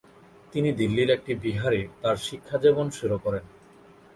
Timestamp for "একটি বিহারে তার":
1.09-2.17